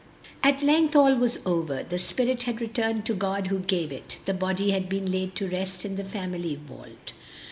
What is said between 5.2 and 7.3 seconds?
to rest in the family vault.